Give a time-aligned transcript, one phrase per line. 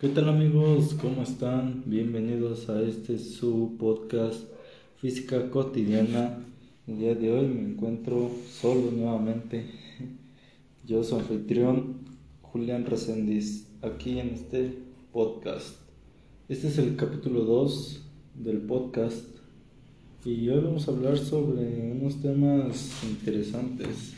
[0.00, 0.94] ¿Qué tal amigos?
[0.94, 1.82] ¿Cómo están?
[1.84, 4.44] Bienvenidos a este su podcast
[4.96, 6.38] Física Cotidiana.
[6.86, 9.66] El día de hoy me encuentro solo nuevamente.
[10.86, 11.98] Yo soy anfitrión
[12.40, 14.72] Julián Resendiz aquí en este
[15.12, 15.76] podcast.
[16.48, 18.02] Este es el capítulo 2
[18.36, 19.26] del podcast
[20.24, 24.14] y hoy vamos a hablar sobre unos temas interesantes.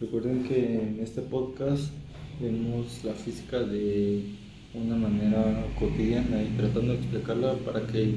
[0.00, 1.92] Recuerden que en este podcast
[2.40, 4.47] vemos la física de
[4.84, 8.14] una manera cotidiana y tratando de explicarla para que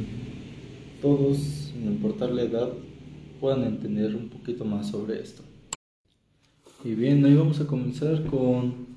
[1.01, 2.69] todos, sin importar la edad,
[3.39, 5.43] puedan entender un poquito más sobre esto.
[6.83, 8.87] Y bien, hoy vamos a comenzar con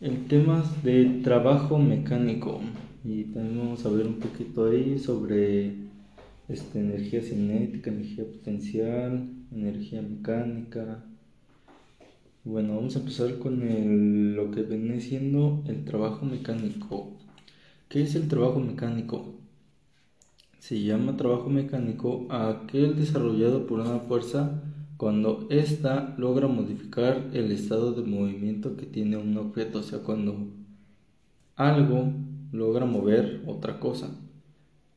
[0.00, 2.60] el tema de trabajo mecánico
[3.04, 5.72] y también vamos a ver un poquito ahí sobre
[6.48, 11.04] este, energía cinética, energía potencial, energía mecánica,
[12.48, 17.12] bueno, vamos a empezar con lo que viene siendo el trabajo mecánico.
[17.90, 19.34] ¿Qué es el trabajo mecánico?
[20.58, 24.62] Se llama trabajo mecánico aquel desarrollado por una fuerza
[24.96, 30.48] cuando ésta logra modificar el estado de movimiento que tiene un objeto, o sea, cuando
[31.54, 32.12] algo
[32.50, 34.08] logra mover otra cosa.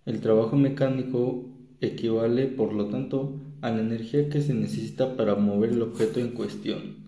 [0.05, 1.49] El trabajo mecánico
[1.81, 6.31] equivale, por lo tanto, a la energía que se necesita para mover el objeto en
[6.31, 7.00] cuestión.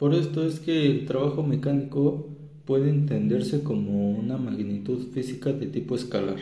[0.00, 2.26] Por esto es que el trabajo mecánico
[2.64, 6.38] puede entenderse como una magnitud física de tipo escalar,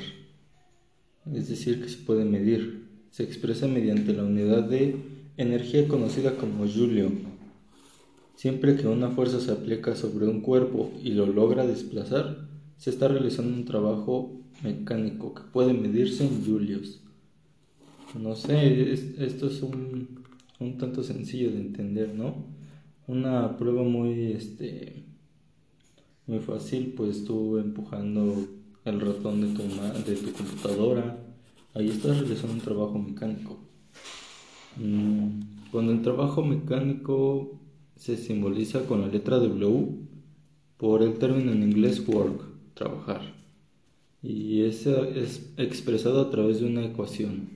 [1.34, 2.87] es decir, que se puede medir.
[3.11, 4.95] Se expresa mediante la unidad de
[5.37, 7.11] energía conocida como Julio.
[8.37, 13.09] Siempre que una fuerza se aplica sobre un cuerpo y lo logra desplazar, se está
[13.09, 17.00] realizando un trabajo mecánico que puede medirse en julios.
[18.17, 20.22] No sé, esto es un,
[20.61, 22.56] un tanto sencillo de entender, ¿no?
[23.09, 25.03] Una prueba muy este
[26.27, 28.47] muy fácil pues tú empujando
[28.84, 31.19] el ratón de tu de tu computadora.
[31.75, 33.59] Ahí estás realizando un trabajo mecánico.
[34.77, 37.59] Mm, cuando el trabajo mecánico
[37.97, 39.88] se simboliza con la letra W
[40.77, 42.43] por el término en inglés work
[42.75, 43.22] trabajar.
[44.22, 47.49] Y ese es expresado a través de una ecuación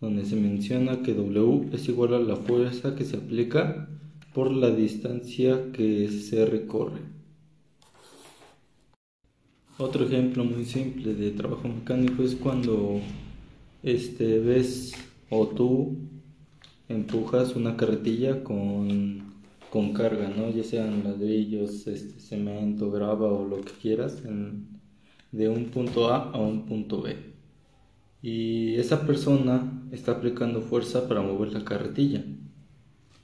[0.00, 3.88] donde se menciona que W es igual a la fuerza que se aplica
[4.36, 7.00] por la distancia que se recorre.
[9.78, 13.00] Otro ejemplo muy simple de trabajo mecánico es cuando
[13.82, 14.92] este, ves
[15.30, 15.96] o tú
[16.86, 19.22] empujas una carretilla con,
[19.70, 20.50] con carga, ¿no?
[20.50, 24.22] ya sean ladrillos, este, cemento, grava o lo que quieras,
[25.32, 27.16] de un punto A a un punto B.
[28.20, 32.22] Y esa persona está aplicando fuerza para mover la carretilla.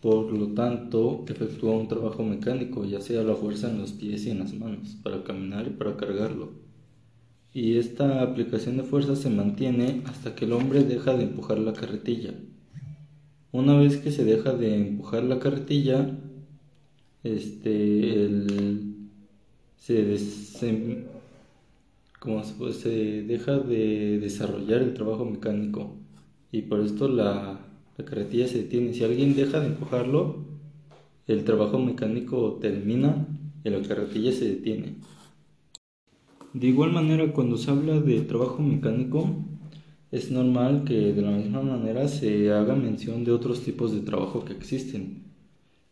[0.02, 4.30] Por lo tanto, efectúa un trabajo mecánico, ya sea la fuerza en los pies y
[4.30, 6.50] en las manos, para caminar y para cargarlo.
[7.54, 11.72] Y esta aplicación de fuerza se mantiene hasta que el hombre deja de empujar la
[11.72, 12.34] carretilla.
[13.52, 16.18] Una vez que se deja de empujar la carretilla,
[17.22, 18.28] este,
[19.76, 20.18] se,
[22.72, 25.96] se deja de desarrollar el trabajo mecánico
[26.50, 28.94] y por esto la la carretilla se detiene.
[28.94, 30.44] Si alguien deja de empujarlo,
[31.26, 33.26] el trabajo mecánico termina
[33.64, 34.96] y la carretilla se detiene.
[36.52, 39.44] De igual manera, cuando se habla de trabajo mecánico,
[40.10, 44.44] es normal que de la misma manera se haga mención de otros tipos de trabajo
[44.44, 45.22] que existen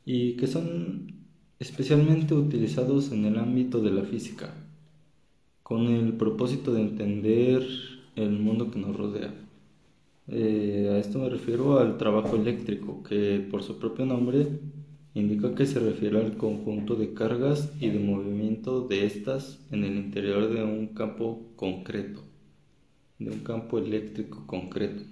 [0.05, 1.27] y que son
[1.59, 4.55] especialmente utilizados en el ámbito de la física,
[5.63, 7.67] con el propósito de entender
[8.17, 9.33] el mundo que nos rodea.
[10.33, 14.47] Eh, a esto me refiero al trabajo eléctrico, que por su propio nombre
[15.15, 19.97] indica que se refiere al conjunto de cargas y de movimiento de estas en el
[19.97, 22.23] interior de un campo concreto,
[23.19, 25.03] de un campo eléctrico concreto.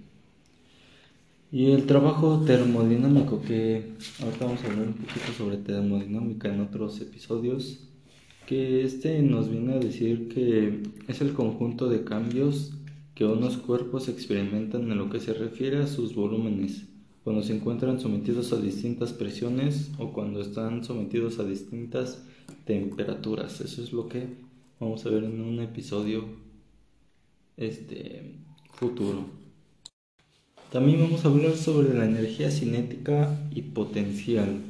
[1.51, 7.01] Y el trabajo termodinámico, que ahorita vamos a hablar un poquito sobre termodinámica en otros
[7.01, 7.89] episodios,
[8.47, 12.78] que este nos viene a decir que es el conjunto de cambios
[13.19, 16.85] que unos cuerpos experimentan en lo que se refiere a sus volúmenes,
[17.25, 22.23] cuando se encuentran sometidos a distintas presiones o cuando están sometidos a distintas
[22.65, 23.61] temperaturas.
[23.61, 24.37] Eso es lo que
[24.79, 26.27] vamos a ver en un episodio
[27.57, 28.37] este
[28.75, 29.25] futuro.
[30.71, 34.61] También vamos a hablar sobre la energía cinética y potencial.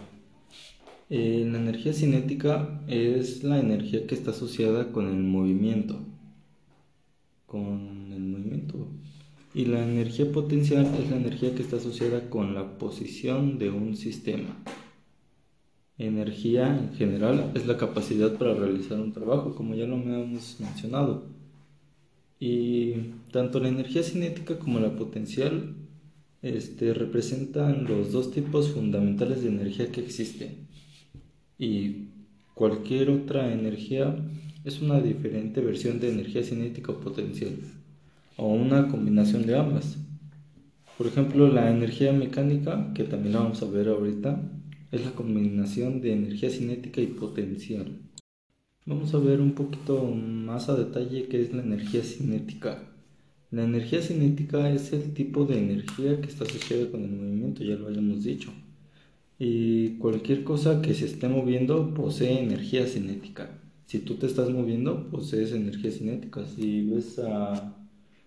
[1.10, 6.07] Eh, la energía cinética es la energía que está asociada con el movimiento
[7.48, 8.86] con el movimiento.
[9.54, 13.96] Y la energía potencial es la energía que está asociada con la posición de un
[13.96, 14.62] sistema.
[15.96, 21.26] Energía en general es la capacidad para realizar un trabajo, como ya lo hemos mencionado.
[22.38, 22.92] Y
[23.32, 25.74] tanto la energía cinética como la potencial
[26.42, 30.68] este, representan los dos tipos fundamentales de energía que existen.
[31.58, 32.10] Y
[32.54, 34.14] cualquier otra energía
[34.68, 37.52] es una diferente versión de energía cinética o potencial,
[38.36, 39.96] o una combinación de ambas.
[40.96, 44.42] Por ejemplo, la energía mecánica, que también la vamos a ver ahorita,
[44.92, 47.98] es la combinación de energía cinética y potencial.
[48.84, 52.82] Vamos a ver un poquito más a detalle qué es la energía cinética.
[53.50, 57.76] La energía cinética es el tipo de energía que está asociada con el movimiento, ya
[57.76, 58.52] lo habíamos dicho.
[59.38, 63.58] Y cualquier cosa que se esté moviendo posee energía cinética.
[63.88, 66.44] Si tú te estás moviendo, posees energía cinética.
[66.44, 67.74] Si ves a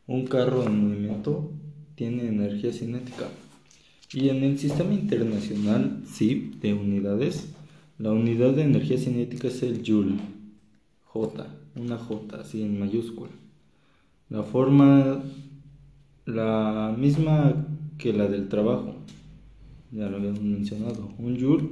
[0.08, 1.52] un carro en movimiento,
[1.94, 3.28] tiene energía cinética.
[4.12, 7.54] Y en el sistema internacional SIP de unidades,
[8.00, 10.16] la unidad de energía cinética es el Joule,
[11.04, 13.30] J, una J, así en mayúscula.
[14.30, 15.22] La forma,
[16.26, 17.68] la misma
[18.00, 18.96] que la del trabajo,
[19.92, 21.14] ya lo habíamos mencionado.
[21.20, 21.70] Un Joule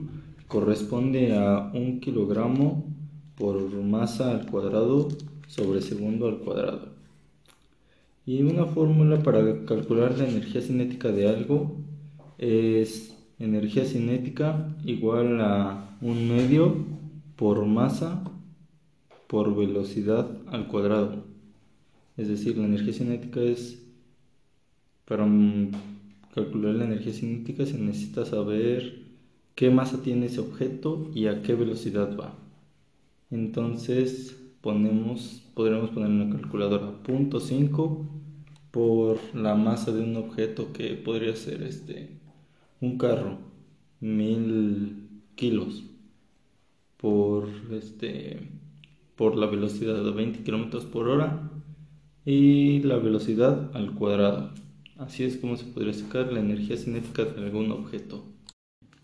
[0.47, 2.88] corresponde a un kilogramo
[3.39, 5.07] por masa al cuadrado
[5.47, 6.89] sobre segundo al cuadrado.
[8.25, 11.77] Y una fórmula para calcular la energía cinética de algo
[12.38, 16.75] es energía cinética igual a un medio
[17.36, 18.24] por masa
[19.27, 21.24] por velocidad al cuadrado.
[22.18, 23.81] Es decir, la energía cinética es,
[25.06, 25.25] para
[26.35, 29.06] calcular la energía cinética se necesita saber
[29.56, 32.35] qué masa tiene ese objeto y a qué velocidad va.
[33.31, 38.07] Entonces ponemos, podremos poner en la calculadora punto 5
[38.71, 42.19] por la masa de un objeto que podría ser este
[42.81, 43.37] un carro,
[43.99, 45.83] mil kilos
[46.97, 48.49] por este
[49.15, 51.51] por la velocidad de 20 kilómetros por hora
[52.25, 54.51] y la velocidad al cuadrado.
[54.97, 58.23] Así es como se podría sacar la energía cinética de algún objeto.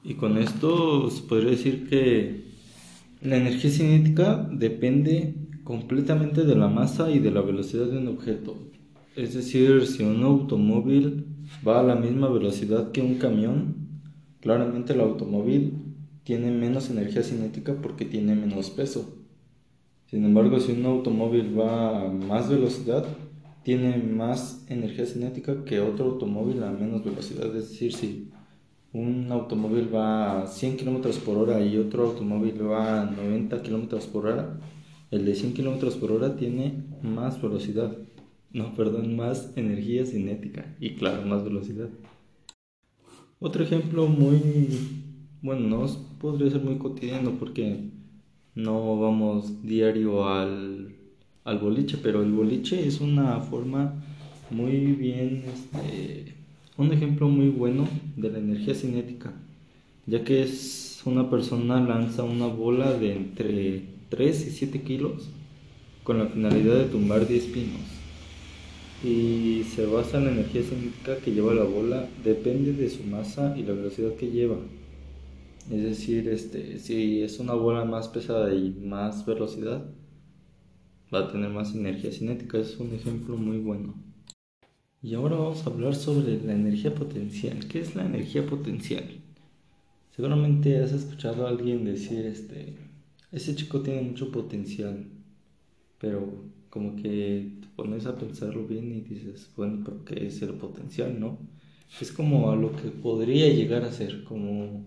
[0.04, 2.45] Y con esto se podría decir que
[3.26, 8.56] la energía cinética depende completamente de la masa y de la velocidad de un objeto.
[9.16, 11.26] Es decir, si un automóvil
[11.68, 13.76] va a la misma velocidad que un camión,
[14.42, 15.74] claramente el automóvil
[16.24, 19.18] tiene menos energía cinética porque tiene menos peso.
[20.06, 23.06] Sin embargo, si un automóvil va a más velocidad,
[23.64, 27.48] tiene más energía cinética que otro automóvil a menos velocidad.
[27.56, 28.30] Es decir, si
[28.96, 34.00] un automóvil va a 100 km por hora y otro automóvil va a 90 km
[34.08, 34.58] por hora,
[35.12, 37.98] el de 100 km por hora tiene más velocidad.
[38.54, 41.90] No, perdón, más energía cinética y claro, más velocidad.
[43.40, 44.40] Otro ejemplo muy,
[45.42, 45.86] bueno, no
[46.20, 47.90] podría ser muy cotidiano porque
[48.56, 50.96] no vamos diario al,
[51.44, 54.02] al boliche, pero el boliche es una forma
[54.52, 56.45] muy bien, este,
[56.78, 59.34] un ejemplo muy bueno de la energía cinética,
[60.06, 65.30] ya que es una persona lanza una bola de entre 3 y 7 kilos
[66.04, 67.96] con la finalidad de tumbar 10 pinos
[69.04, 73.56] y se basa en la energía cinética que lleva la bola, depende de su masa
[73.58, 74.58] y la velocidad que lleva.
[75.72, 79.86] Es decir, este, si es una bola más pesada y más velocidad,
[81.14, 82.58] va a tener más energía cinética.
[82.60, 83.96] Es un ejemplo muy bueno.
[85.02, 87.68] Y ahora vamos a hablar sobre la energía potencial.
[87.68, 89.06] ¿Qué es la energía potencial?
[90.16, 92.74] Seguramente has escuchado a alguien decir, este,
[93.32, 95.06] ese chico tiene mucho potencial,
[96.00, 100.54] pero como que te pones a pensarlo bien y dices, bueno, pero ¿qué es el
[100.54, 101.38] potencial, no?
[102.02, 104.86] Es como a lo que podría llegar a ser, como,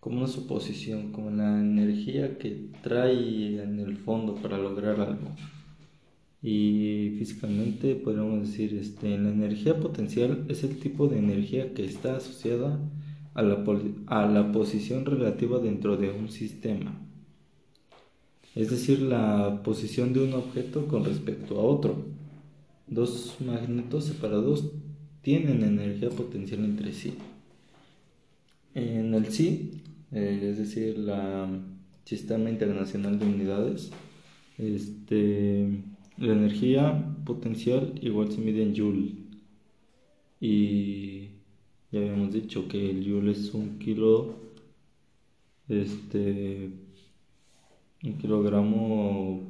[0.00, 5.30] como una suposición, como la energía que trae en el fondo para lograr algo.
[6.42, 12.16] Y físicamente podríamos decir, este, la energía potencial es el tipo de energía que está
[12.16, 12.80] asociada
[13.34, 13.64] a la,
[14.06, 16.98] a la posición relativa dentro de un sistema
[18.54, 22.04] es decir, la posición de un objeto con respecto a otro.
[22.88, 24.64] Dos magnetos separados
[25.22, 27.14] tienen energía potencial entre sí.
[28.74, 29.82] En el SI,
[30.12, 31.48] eh, es decir, la
[32.04, 33.92] Sistema Internacional de Unidades,
[34.58, 35.68] este,
[36.20, 39.14] la energía potencial igual se mide en Joule.
[40.40, 41.30] Y
[41.90, 44.36] ya habíamos dicho que el Joule es un kilo
[45.68, 46.70] este
[48.02, 49.40] un kilogramo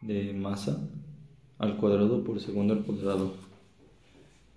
[0.00, 0.88] de masa
[1.58, 3.34] al cuadrado por segundo al cuadrado.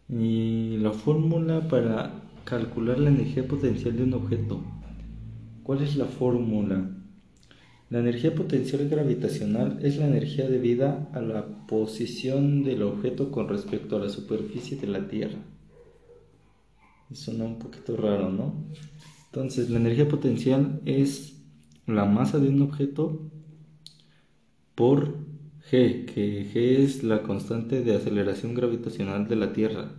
[0.07, 2.13] Y la fórmula para
[2.45, 4.61] calcular la energía potencial de un objeto.
[5.63, 6.98] ¿Cuál es la fórmula?
[7.89, 13.95] La energía potencial gravitacional es la energía debida a la posición del objeto con respecto
[13.95, 15.39] a la superficie de la Tierra.
[17.11, 18.53] Suena un poquito raro, ¿no?
[19.25, 21.41] Entonces, la energía potencial es
[21.87, 23.31] la masa de un objeto
[24.75, 25.15] por
[25.71, 29.95] g, que g es la constante de aceleración gravitacional de la Tierra.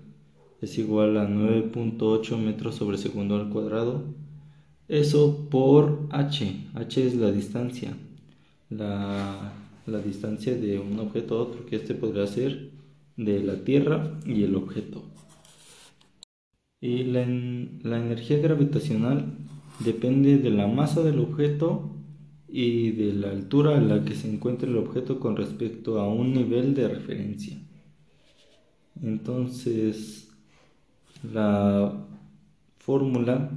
[0.60, 4.19] Es igual a 9.8 metros sobre segundo al cuadrado
[4.90, 6.66] eso por h.
[6.74, 7.96] h es la distancia.
[8.70, 9.52] La,
[10.04, 12.70] distancia de un objeto a otro, que este podría ser
[13.16, 15.02] de la Tierra y el objeto.
[16.80, 17.24] Y la,
[17.82, 19.36] la energía gravitacional
[19.78, 21.90] depende de la masa del objeto
[22.48, 26.32] y de la altura a la que se encuentra el objeto con respecto a un
[26.32, 27.56] nivel de referencia.
[29.00, 30.32] Entonces,
[31.22, 32.06] la
[32.78, 33.50] fórmula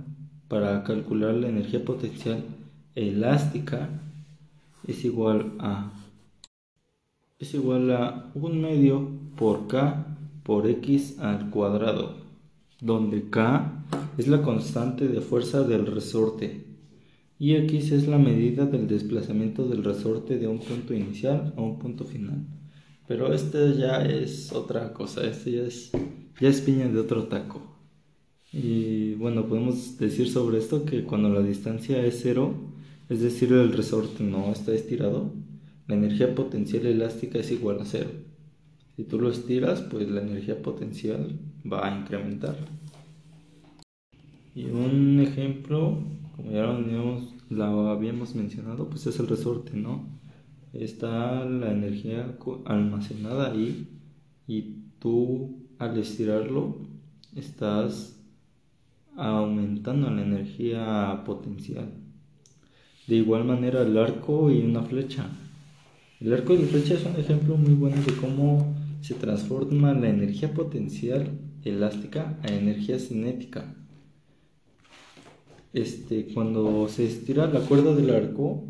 [0.54, 2.44] para calcular la energía potencial
[2.94, 3.90] elástica
[4.88, 5.92] es igual a
[7.40, 10.06] es igual a un medio por k
[10.44, 12.18] por x al cuadrado
[12.82, 13.84] donde k
[14.20, 16.64] es la constante de fuerza del resorte
[17.40, 21.80] y x es la medida del desplazamiento del resorte de un punto inicial a un
[21.80, 22.46] punto final.
[23.08, 25.92] Pero este ya es otra cosa este ya es
[26.40, 27.73] ya es piña de otro taco
[28.54, 32.54] y bueno, podemos decir sobre esto que cuando la distancia es cero,
[33.10, 35.32] es decir, el resorte no está estirado,
[35.88, 38.12] la energía potencial elástica es igual a cero.
[38.96, 42.56] Si tú lo estiras, pues la energía potencial va a incrementar.
[44.54, 46.04] Y un ejemplo,
[46.36, 46.68] como ya
[47.50, 50.06] lo habíamos, mencionado, pues es el resorte, ¿no?
[50.74, 53.88] Está la energía almacenada ahí
[54.48, 56.78] y tú al estirarlo
[57.36, 58.23] estás
[59.16, 61.90] aumentando la energía potencial.
[63.08, 65.30] De igual manera el arco y una flecha.
[66.20, 70.10] El arco y la flecha es un ejemplo muy bueno de cómo se transforma la
[70.10, 71.32] energía potencial
[71.64, 73.76] elástica a energía cinética.
[75.74, 78.64] Este, cuando se estira la cuerda del arco,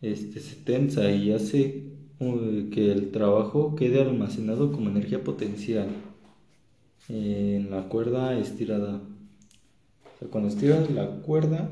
[0.00, 5.88] este, se tensa y hace uh, que el trabajo quede almacenado como energía potencial
[7.08, 9.00] en la cuerda estirada.
[10.30, 11.70] cuando estiras la cuerda,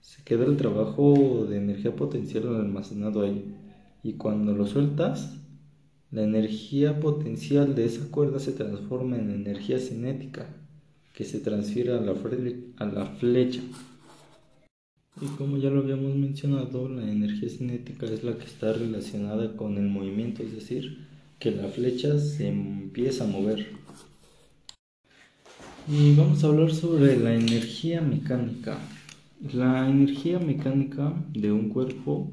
[0.00, 3.54] se queda el trabajo de energía potencial almacenado ahí.
[4.02, 5.38] Y cuando lo sueltas,
[6.10, 10.46] la energía potencial de esa cuerda se transforma en energía cinética,
[11.12, 12.14] que se transfiere a la,
[12.76, 13.62] a la flecha.
[15.20, 19.76] Y como ya lo habíamos mencionado, la energía cinética es la que está relacionada con
[19.78, 21.06] el movimiento, es decir,
[21.38, 23.66] que la flecha se empieza a mover.
[25.86, 28.78] Y vamos a hablar sobre la energía mecánica.
[29.52, 32.32] La energía mecánica de un cuerpo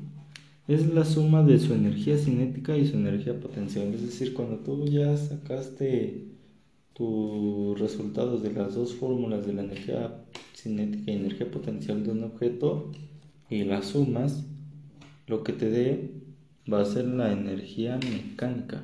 [0.67, 3.93] es la suma de su energía cinética y su energía potencial.
[3.93, 6.27] Es decir, cuando tú ya sacaste
[6.93, 10.24] tus resultados de las dos fórmulas de la energía
[10.55, 12.91] cinética y energía potencial de un objeto
[13.50, 14.46] y las sumas,
[15.27, 16.20] lo que te dé
[16.71, 18.83] va a ser la energía mecánica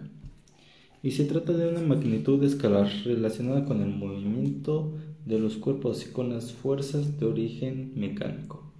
[1.03, 4.93] y se trata de una magnitud escalar relacionada con el movimiento
[5.25, 8.71] de los cuerpos y con las fuerzas de origen mecánico,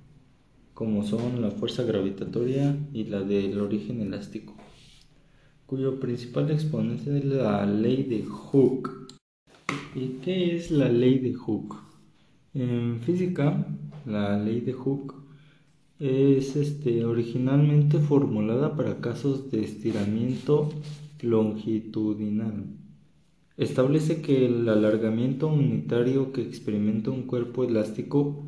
[0.74, 4.56] como son la fuerza gravitatoria y la del origen elástico,
[5.66, 8.90] cuyo principal exponente es la ley de Hooke.
[9.96, 11.76] ¿Y qué es la ley de Hooke?
[12.54, 13.68] En física,
[14.06, 15.17] la ley de Hooke
[16.00, 20.70] es este, originalmente formulada para casos de estiramiento
[21.22, 22.66] longitudinal.
[23.58, 28.44] Establece que el alargamiento unitario que experimenta un cuerpo elástico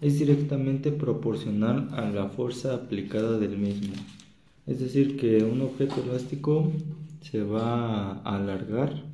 [0.00, 3.94] es directamente proporcional a la fuerza aplicada del mismo.
[4.66, 6.72] Es decir, que un objeto elástico
[7.20, 9.04] se va a alargar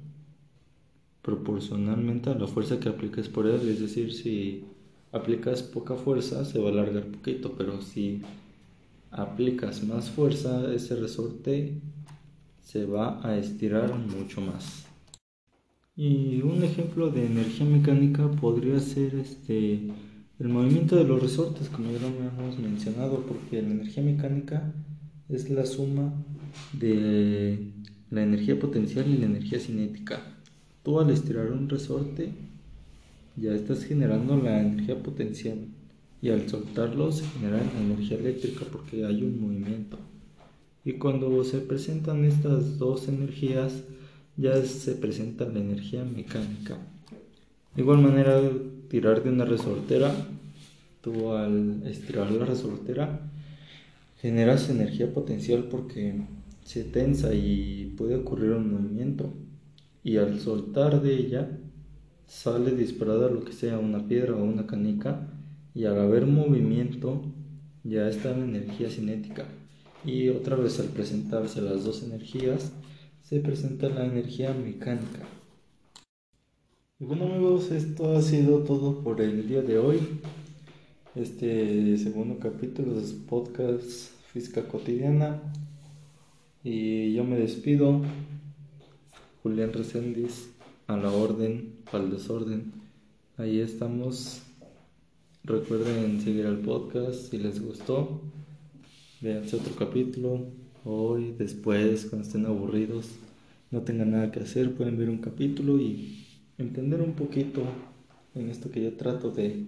[1.23, 3.69] proporcionalmente a la fuerza que apliques por él.
[3.69, 4.65] Es decir, si
[5.13, 8.23] aplicas poca fuerza, se va a alargar poquito, pero si
[9.11, 11.81] aplicas más fuerza, ese resorte
[12.63, 14.87] se va a estirar mucho más.
[15.97, 19.89] Y un ejemplo de energía mecánica podría ser este
[20.39, 24.73] el movimiento de los resortes, como ya lo hemos mencionado, porque la energía mecánica
[25.29, 26.15] es la suma
[26.73, 27.73] de
[28.09, 30.23] la energía potencial y la energía cinética.
[30.83, 32.33] Tú al estirar un resorte
[33.41, 35.59] ya estás generando la energía potencial
[36.23, 39.99] y al soltarlo se genera energía eléctrica porque hay un movimiento.
[40.85, 43.83] Y cuando se presentan estas dos energías,
[44.37, 46.79] ya se presenta la energía mecánica.
[47.75, 48.41] De igual manera,
[48.89, 50.15] tirar de una resortera,
[51.01, 53.21] tú al estirar la resortera
[54.21, 56.21] generas energía potencial porque
[56.65, 59.33] se tensa y puede ocurrir un movimiento
[60.05, 61.59] y al soltar de ella
[62.31, 65.27] sale disparada lo que sea una piedra o una canica
[65.75, 67.23] y al haber movimiento
[67.83, 69.47] ya está en energía cinética
[70.05, 72.73] y otra vez al presentarse las dos energías
[73.25, 75.27] se presenta la energía mecánica.
[77.01, 79.99] Y bueno amigos, esto ha sido todo por el día de hoy.
[81.17, 85.43] Este segundo capítulo de podcast Física Cotidiana.
[86.63, 88.03] Y yo me despido.
[89.43, 90.51] Julián Reséndiz,
[90.91, 92.73] a la orden, al desorden.
[93.37, 94.43] Ahí estamos.
[95.45, 98.21] Recuerden seguir el podcast si les gustó.
[99.21, 100.47] Véanse otro capítulo.
[100.85, 103.07] Hoy, después, cuando estén aburridos,
[103.71, 106.27] no tengan nada que hacer, pueden ver un capítulo y
[106.59, 107.63] entender un poquito
[108.35, 109.67] en esto que yo trato de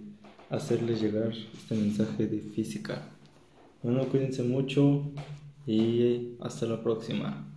[0.49, 3.07] hacerles llegar este mensaje de física.
[3.81, 5.03] Bueno, cuídense mucho
[5.65, 7.52] y hasta la próxima.